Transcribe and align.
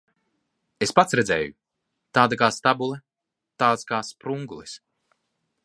Es 0.85 0.93
pats 0.99 1.17
redzēju. 1.19 1.51
Tāda 2.19 2.39
kā 2.43 2.49
stabule, 2.55 2.99
tāds 3.65 3.89
kā 3.93 4.01
sprungulis. 4.09 4.75